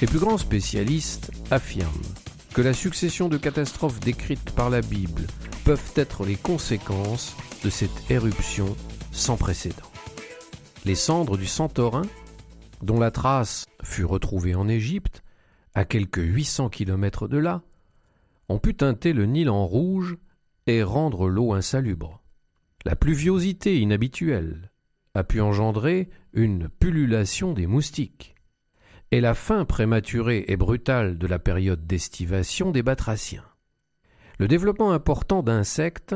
Les 0.00 0.06
plus 0.06 0.18
grands 0.18 0.38
spécialistes 0.38 1.30
affirment 1.50 1.90
que 2.54 2.62
la 2.62 2.72
succession 2.72 3.28
de 3.28 3.36
catastrophes 3.36 4.00
décrites 4.00 4.52
par 4.52 4.70
la 4.70 4.80
Bible 4.80 5.26
peuvent 5.66 5.92
être 5.94 6.24
les 6.24 6.36
conséquences 6.36 7.36
de 7.62 7.68
cette 7.68 8.10
éruption 8.10 8.74
sans 9.12 9.36
précédent. 9.36 9.90
Les 10.86 10.94
cendres 10.94 11.36
du 11.36 11.44
Santorin, 11.44 12.06
dont 12.82 12.98
la 12.98 13.10
trace 13.10 13.66
fut 13.82 14.06
retrouvée 14.06 14.54
en 14.54 14.68
Égypte, 14.68 15.22
à 15.74 15.84
quelques 15.84 16.22
800 16.22 16.70
kilomètres 16.70 17.28
de 17.28 17.36
là, 17.36 17.62
ont 18.48 18.58
pu 18.58 18.74
teinter 18.74 19.12
le 19.12 19.26
Nil 19.26 19.50
en 19.50 19.66
rouge 19.66 20.16
et 20.66 20.82
rendre 20.82 21.28
l'eau 21.28 21.52
insalubre. 21.52 22.22
La 22.86 22.96
pluviosité 22.96 23.78
inhabituelle 23.78 24.72
a 25.12 25.24
pu 25.24 25.42
engendrer 25.42 26.08
une 26.32 26.70
pullulation 26.70 27.52
des 27.52 27.66
moustiques 27.66 28.34
et 29.12 29.20
la 29.20 29.34
fin 29.34 29.64
prématurée 29.64 30.44
et 30.48 30.56
brutale 30.56 31.18
de 31.18 31.26
la 31.26 31.38
période 31.38 31.86
d'estivation 31.86 32.70
des 32.70 32.82
batraciens. 32.82 33.44
Le 34.38 34.48
développement 34.48 34.92
important 34.92 35.42
d'insectes 35.42 36.14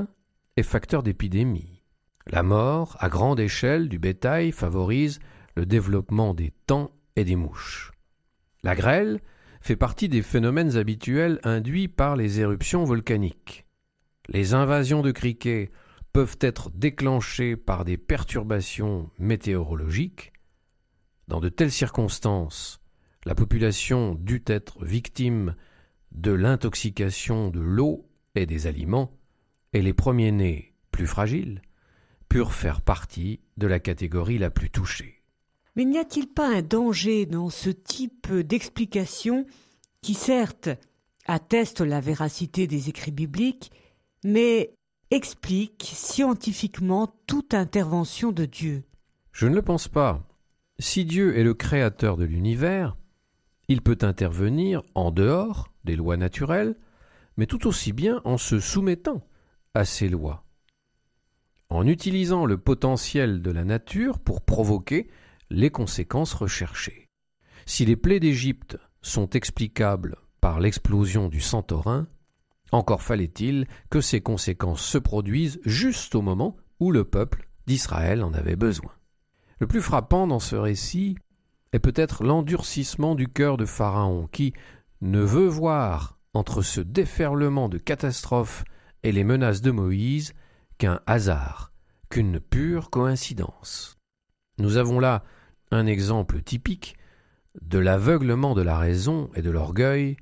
est 0.56 0.62
facteur 0.62 1.02
d'épidémie. 1.02 1.82
La 2.26 2.42
mort, 2.42 2.96
à 3.00 3.08
grande 3.08 3.40
échelle, 3.40 3.88
du 3.88 3.98
bétail 3.98 4.52
favorise 4.52 5.18
le 5.56 5.66
développement 5.66 6.34
des 6.34 6.52
temps 6.66 6.90
et 7.16 7.24
des 7.24 7.36
mouches. 7.36 7.92
La 8.62 8.74
grêle 8.74 9.20
fait 9.60 9.76
partie 9.76 10.08
des 10.08 10.22
phénomènes 10.22 10.76
habituels 10.76 11.40
induits 11.42 11.88
par 11.88 12.16
les 12.16 12.40
éruptions 12.40 12.84
volcaniques. 12.84 13.66
Les 14.28 14.54
invasions 14.54 15.02
de 15.02 15.10
criquets 15.10 15.70
peuvent 16.12 16.38
être 16.40 16.70
déclenchées 16.70 17.56
par 17.56 17.84
des 17.84 17.96
perturbations 17.96 19.10
météorologiques. 19.18 20.32
Dans 21.28 21.40
de 21.40 21.48
telles 21.48 21.72
circonstances, 21.72 22.80
la 23.24 23.34
population 23.34 24.14
dut 24.14 24.44
être 24.46 24.84
victime 24.84 25.54
de 26.12 26.30
l'intoxication 26.30 27.48
de 27.48 27.60
l'eau 27.60 28.08
et 28.34 28.46
des 28.46 28.66
aliments, 28.66 29.12
et 29.72 29.82
les 29.82 29.92
premiers-nés, 29.92 30.74
plus 30.90 31.06
fragiles, 31.06 31.62
purent 32.28 32.52
faire 32.52 32.82
partie 32.82 33.40
de 33.56 33.66
la 33.66 33.80
catégorie 33.80 34.38
la 34.38 34.50
plus 34.50 34.70
touchée. 34.70 35.22
Mais 35.76 35.84
n'y 35.84 35.98
a-t-il 35.98 36.28
pas 36.28 36.48
un 36.48 36.62
danger 36.62 37.26
dans 37.26 37.50
ce 37.50 37.70
type 37.70 38.32
d'explication 38.32 39.46
qui 40.02 40.14
certes 40.14 40.68
atteste 41.26 41.80
la 41.80 42.00
véracité 42.00 42.66
des 42.66 42.88
écrits 42.88 43.10
bibliques, 43.10 43.72
mais 44.22 44.74
explique 45.10 45.90
scientifiquement 45.94 47.14
toute 47.26 47.54
intervention 47.54 48.30
de 48.30 48.44
Dieu? 48.44 48.84
Je 49.32 49.46
ne 49.46 49.54
le 49.54 49.62
pense 49.62 49.88
pas. 49.88 50.22
Si 50.78 51.04
Dieu 51.04 51.36
est 51.36 51.44
le 51.44 51.54
créateur 51.54 52.16
de 52.16 52.24
l'univers, 52.24 52.96
il 53.68 53.82
peut 53.82 53.98
intervenir 54.02 54.82
en 54.94 55.10
dehors 55.10 55.72
des 55.84 55.96
lois 55.96 56.16
naturelles, 56.16 56.76
mais 57.36 57.46
tout 57.46 57.66
aussi 57.66 57.92
bien 57.92 58.20
en 58.24 58.38
se 58.38 58.60
soumettant 58.60 59.26
à 59.74 59.84
ces 59.84 60.08
lois, 60.08 60.44
en 61.68 61.86
utilisant 61.86 62.46
le 62.46 62.58
potentiel 62.58 63.42
de 63.42 63.50
la 63.50 63.64
nature 63.64 64.18
pour 64.18 64.42
provoquer 64.42 65.08
les 65.50 65.70
conséquences 65.70 66.34
recherchées. 66.34 67.08
Si 67.66 67.84
les 67.84 67.96
plaies 67.96 68.20
d'Égypte 68.20 68.78
sont 69.02 69.30
explicables 69.30 70.16
par 70.40 70.60
l'explosion 70.60 71.28
du 71.28 71.40
Santorin, 71.40 72.06
encore 72.72 73.02
fallait-il 73.02 73.66
que 73.90 74.00
ces 74.00 74.20
conséquences 74.20 74.84
se 74.84 74.98
produisent 74.98 75.60
juste 75.64 76.14
au 76.14 76.22
moment 76.22 76.56
où 76.80 76.90
le 76.90 77.04
peuple 77.04 77.48
d'Israël 77.66 78.22
en 78.22 78.32
avait 78.34 78.56
besoin. 78.56 78.92
Le 79.60 79.66
plus 79.66 79.80
frappant 79.80 80.26
dans 80.26 80.40
ce 80.40 80.56
récit 80.56 81.16
est 81.74 81.80
peut-être 81.80 82.22
l'endurcissement 82.22 83.16
du 83.16 83.26
cœur 83.26 83.56
de 83.56 83.64
Pharaon, 83.64 84.28
qui 84.30 84.54
ne 85.00 85.18
veut 85.20 85.48
voir 85.48 86.20
entre 86.32 86.62
ce 86.62 86.80
déferlement 86.80 87.68
de 87.68 87.78
catastrophes 87.78 88.64
et 89.02 89.10
les 89.10 89.24
menaces 89.24 89.60
de 89.60 89.72
Moïse 89.72 90.34
qu'un 90.78 91.00
hasard, 91.06 91.72
qu'une 92.10 92.38
pure 92.38 92.90
coïncidence. 92.90 93.98
Nous 94.58 94.76
avons 94.76 95.00
là 95.00 95.24
un 95.72 95.86
exemple 95.86 96.42
typique 96.42 96.96
de 97.60 97.80
l'aveuglement 97.80 98.54
de 98.54 98.62
la 98.62 98.78
raison 98.78 99.28
et 99.34 99.42
de 99.42 99.50
l'orgueil 99.50 100.16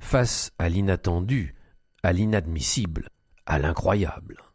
face 0.00 0.52
à 0.58 0.68
l'inattendu, 0.68 1.54
à 2.02 2.12
l'inadmissible, 2.12 3.08
à 3.46 3.58
l'incroyable. 3.58 4.49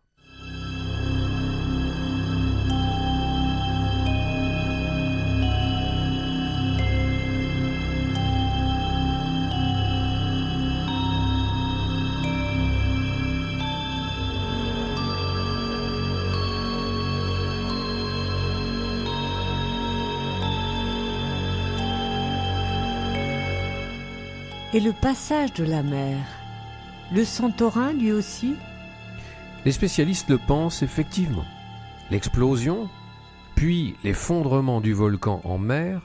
Et 24.76 24.82
le 24.82 24.92
passage 24.92 25.54
de 25.54 25.64
la 25.64 25.84
mer 25.84 26.18
Le 27.14 27.24
Santorin, 27.24 27.94
lui 27.94 28.12
aussi? 28.12 28.56
Les 29.64 29.72
spécialistes 29.72 30.30
le 30.30 30.38
pensent 30.38 30.84
effectivement. 30.84 31.46
L'explosion, 32.12 32.90
puis 33.56 33.96
l'effondrement 34.04 34.82
du 34.82 34.92
volcan 34.92 35.40
en 35.46 35.58
mer, 35.58 36.02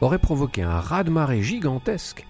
auraient 0.00 0.18
provoqué 0.18 0.62
un 0.62 0.80
raz-de-marée 0.80 1.42
gigantesque 1.42 2.26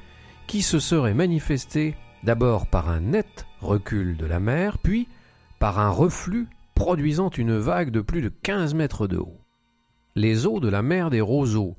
qui 0.49 0.63
se 0.63 0.81
serait 0.81 1.15
manifesté 1.15 1.95
d'abord 2.25 2.67
par 2.67 2.91
un 2.91 2.99
net 2.99 3.47
recul 3.61 4.17
de 4.17 4.27
la 4.27 4.41
mer, 4.41 4.79
puis 4.79 5.07
par 5.61 5.79
un 5.79 5.91
reflux 5.91 6.49
produisant 6.75 7.31
une 7.31 7.57
vague 7.57 7.93
de 7.93 8.01
plus 8.01 8.21
de 8.21 8.31
15 8.31 8.75
mètres 8.75 9.07
de 9.07 9.19
haut. 9.19 9.39
Les 10.17 10.45
eaux 10.45 10.59
de 10.59 10.69
la 10.69 10.83
mer 10.83 11.09
des 11.09 11.21
Roseaux, 11.21 11.77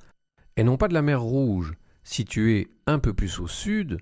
et 0.56 0.64
non 0.64 0.78
pas 0.78 0.88
de 0.88 0.94
la 0.94 1.02
mer 1.02 1.20
Rouge, 1.20 1.74
située 2.10 2.72
un 2.88 3.00
peu 3.00 3.14
plus 3.14 3.40
au 3.40 3.48
sud, 3.48 4.00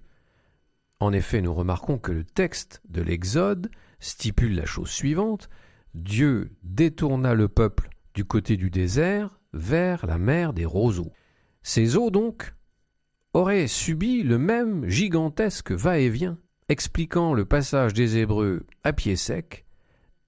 en 0.99 1.11
effet 1.13 1.41
nous 1.41 1.53
remarquons 1.53 1.99
que 1.99 2.11
le 2.11 2.23
texte 2.23 2.81
de 2.89 3.01
l'Exode 3.01 3.69
stipule 3.99 4.55
la 4.55 4.65
chose 4.65 4.89
suivante 4.89 5.49
Dieu 5.93 6.51
détourna 6.63 7.33
le 7.33 7.47
peuple 7.47 7.89
du 8.13 8.23
côté 8.23 8.55
du 8.55 8.69
désert 8.69 9.39
vers 9.53 10.05
la 10.05 10.17
mer 10.17 10.53
des 10.53 10.65
roseaux. 10.65 11.11
Ces 11.63 11.97
eaux 11.97 12.11
donc 12.11 12.53
auraient 13.33 13.67
subi 13.67 14.23
le 14.23 14.37
même 14.37 14.87
gigantesque 14.87 15.71
va-et-vient, 15.71 16.37
expliquant 16.69 17.33
le 17.33 17.45
passage 17.45 17.93
des 17.93 18.17
Hébreux 18.17 18.65
à 18.83 18.93
pied 18.93 19.15
sec 19.15 19.65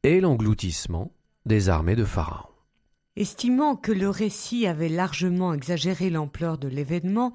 et 0.03 0.21
l'engloutissement 0.21 1.13
des 1.45 1.69
armées 1.69 1.95
de 1.95 2.05
Pharaon. 2.05 2.49
Estimant 3.15 3.75
que 3.75 3.91
le 3.91 4.09
récit 4.09 4.65
avait 4.65 4.89
largement 4.89 5.53
exagéré 5.53 6.09
l'ampleur 6.09 6.57
de 6.57 6.67
l'événement, 6.67 7.33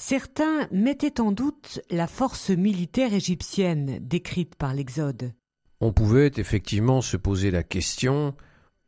Certains 0.00 0.68
mettaient 0.70 1.20
en 1.20 1.32
doute 1.32 1.80
la 1.90 2.06
force 2.06 2.50
militaire 2.50 3.12
égyptienne 3.12 3.98
décrite 4.00 4.54
par 4.54 4.72
l'Exode. 4.72 5.32
On 5.80 5.92
pouvait 5.92 6.30
effectivement 6.36 7.00
se 7.00 7.16
poser 7.16 7.50
la 7.50 7.64
question 7.64 8.36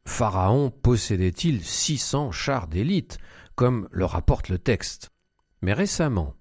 Pharaon 0.06 0.70
possédait-il 0.70 1.64
600 1.64 2.30
chars 2.30 2.68
d'élite, 2.68 3.18
comme 3.56 3.88
le 3.90 4.04
rapporte 4.04 4.48
le 4.48 4.58
texte 4.58 5.10
Mais 5.62 5.72
récemment, 5.72 6.36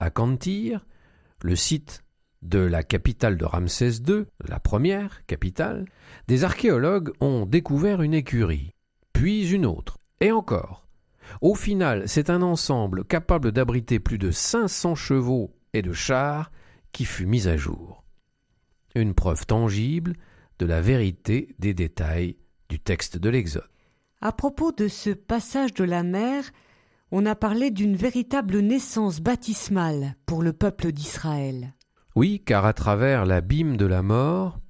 à 0.00 0.08
Kantir, 0.08 0.86
le 1.42 1.54
site 1.54 2.02
de 2.40 2.60
la 2.60 2.82
capitale 2.82 3.36
de 3.36 3.44
Ramsès 3.44 4.00
II, 4.08 4.24
la 4.48 4.58
première 4.58 5.26
capitale, 5.26 5.84
des 6.28 6.44
archéologues 6.44 7.12
ont 7.20 7.44
découvert 7.44 8.00
une 8.00 8.14
écurie, 8.14 8.70
puis 9.12 9.50
une 9.50 9.66
autre, 9.66 9.98
et 10.20 10.32
encore. 10.32 10.83
Au 11.40 11.54
final, 11.54 12.04
c'est 12.06 12.30
un 12.30 12.42
ensemble 12.42 13.04
capable 13.04 13.52
d'abriter 13.52 13.98
plus 13.98 14.18
de 14.18 14.30
500 14.30 14.94
chevaux 14.94 15.54
et 15.72 15.82
de 15.82 15.92
chars 15.92 16.50
qui 16.92 17.04
fut 17.04 17.26
mis 17.26 17.48
à 17.48 17.56
jour. 17.56 18.04
Une 18.94 19.14
preuve 19.14 19.46
tangible 19.46 20.14
de 20.58 20.66
la 20.66 20.80
vérité 20.80 21.54
des 21.58 21.74
détails 21.74 22.36
du 22.68 22.78
texte 22.78 23.18
de 23.18 23.28
l'Exode. 23.28 23.68
À 24.20 24.32
propos 24.32 24.72
de 24.72 24.88
ce 24.88 25.10
passage 25.10 25.74
de 25.74 25.84
la 25.84 26.02
mer, 26.02 26.44
on 27.10 27.26
a 27.26 27.34
parlé 27.34 27.70
d'une 27.70 27.96
véritable 27.96 28.58
naissance 28.60 29.20
baptismale 29.20 30.16
pour 30.26 30.42
le 30.42 30.52
peuple 30.52 30.92
d'Israël. 30.92 31.74
Oui, 32.16 32.42
car 32.44 32.64
à 32.64 32.72
travers 32.72 33.26
l'abîme 33.26 33.76
de 33.76 33.86
la 33.86 34.02
mort, 34.02 34.60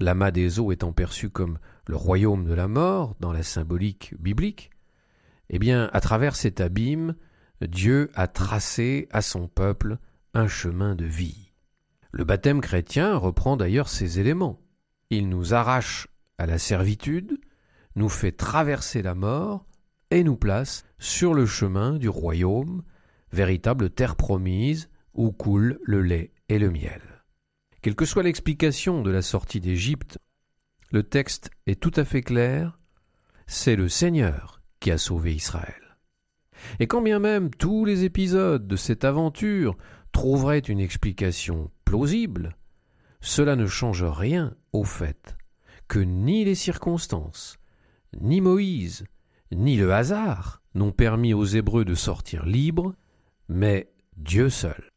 l'amas 0.00 0.30
des 0.30 0.58
eaux 0.58 0.72
étant 0.72 0.92
perçu 0.92 1.30
comme 1.30 1.58
le 1.86 1.96
royaume 1.96 2.46
de 2.46 2.54
la 2.54 2.68
mort 2.68 3.14
dans 3.20 3.32
la 3.32 3.42
symbolique 3.42 4.14
biblique, 4.18 4.70
eh 5.50 5.58
bien, 5.58 5.90
à 5.92 6.00
travers 6.00 6.36
cet 6.36 6.60
abîme, 6.60 7.14
Dieu 7.60 8.10
a 8.14 8.28
tracé 8.28 9.08
à 9.10 9.22
son 9.22 9.48
peuple 9.48 9.98
un 10.34 10.48
chemin 10.48 10.94
de 10.94 11.04
vie. 11.04 11.52
Le 12.12 12.24
baptême 12.24 12.60
chrétien 12.60 13.16
reprend 13.16 13.56
d'ailleurs 13.56 13.88
ces 13.88 14.20
éléments. 14.20 14.60
Il 15.10 15.28
nous 15.28 15.54
arrache 15.54 16.08
à 16.38 16.46
la 16.46 16.58
servitude, 16.58 17.38
nous 17.94 18.08
fait 18.08 18.32
traverser 18.32 19.02
la 19.02 19.14
mort 19.14 19.66
et 20.10 20.24
nous 20.24 20.36
place 20.36 20.84
sur 20.98 21.34
le 21.34 21.46
chemin 21.46 21.94
du 21.94 22.08
royaume, 22.08 22.82
véritable 23.32 23.90
terre 23.90 24.16
promise 24.16 24.88
où 25.14 25.32
coule 25.32 25.78
le 25.82 26.02
lait 26.02 26.32
et 26.48 26.58
le 26.58 26.70
miel. 26.70 27.02
Quelle 27.82 27.94
que 27.96 28.04
soit 28.04 28.22
l'explication 28.22 29.02
de 29.02 29.10
la 29.10 29.22
sortie 29.22 29.60
d'Égypte, 29.60 30.18
le 30.90 31.02
texte 31.02 31.50
est 31.66 31.80
tout 31.80 31.92
à 31.96 32.04
fait 32.04 32.22
clair, 32.22 32.78
c'est 33.46 33.76
le 33.76 33.88
Seigneur 33.88 34.55
qui 34.86 34.92
a 34.92 34.98
sauvé 34.98 35.34
Israël. 35.34 35.98
Et 36.78 36.86
quand 36.86 37.02
bien 37.02 37.18
même 37.18 37.50
tous 37.50 37.84
les 37.84 38.04
épisodes 38.04 38.68
de 38.68 38.76
cette 38.76 39.04
aventure 39.04 39.76
trouveraient 40.12 40.60
une 40.60 40.78
explication 40.78 41.72
plausible, 41.84 42.56
cela 43.20 43.56
ne 43.56 43.66
change 43.66 44.04
rien 44.04 44.54
au 44.72 44.84
fait 44.84 45.36
que 45.88 45.98
ni 45.98 46.44
les 46.44 46.54
circonstances, 46.54 47.58
ni 48.20 48.40
Moïse, 48.40 49.06
ni 49.50 49.76
le 49.76 49.92
hasard 49.92 50.62
n'ont 50.76 50.92
permis 50.92 51.34
aux 51.34 51.44
Hébreux 51.44 51.84
de 51.84 51.96
sortir 51.96 52.46
libres, 52.46 52.94
mais 53.48 53.90
Dieu 54.16 54.50
seul. 54.50 54.92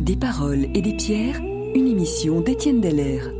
Des 0.00 0.16
paroles 0.16 0.66
et 0.74 0.80
des 0.80 0.94
pierres, 0.94 1.40
une 1.74 1.86
émission 1.86 2.40
d'Étienne 2.40 2.80
Dallaire. 2.80 3.30